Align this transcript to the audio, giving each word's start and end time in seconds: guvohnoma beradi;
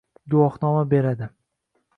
guvohnoma 0.33 0.81
beradi; 0.95 1.31